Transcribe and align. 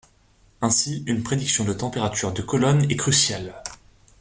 Ainsi, 0.61 1.03
une 1.05 1.21
prédiction 1.21 1.63
de 1.63 1.73
température 1.73 2.33
de 2.33 2.41
colonne 2.41 2.89
est 2.89 2.95
cruciale. 2.95 3.61